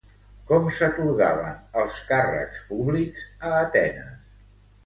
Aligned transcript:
Com 0.51 0.63
s'atorgaven 0.77 1.59
els 1.81 1.99
càrrecs 2.09 2.65
públics 2.71 3.29
a 3.51 3.53
Atenes? 3.59 4.37